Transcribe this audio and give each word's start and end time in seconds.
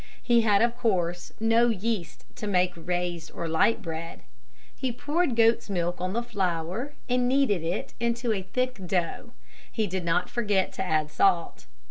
He 0.23 0.41
had 0.41 0.63
of 0.63 0.75
course 0.75 1.31
no 1.39 1.67
yeast 1.69 2.25
to 2.37 2.47
make 2.47 2.73
raised 2.75 3.31
or 3.33 3.47
light 3.47 3.83
bread. 3.83 4.21
He 4.75 4.91
poured 4.91 5.35
goats' 5.35 5.69
milk 5.69 6.01
on 6.01 6.13
the 6.13 6.23
flour 6.23 6.93
and 7.07 7.27
kneaded 7.27 7.61
it 7.63 7.93
into 7.99 8.33
a 8.33 8.41
thick 8.41 8.79
dough. 8.87 9.33
He 9.71 9.85
did 9.85 10.03
not 10.03 10.27
forget 10.27 10.73
to 10.73 10.83
add 10.83 11.11
salt. 11.11 11.67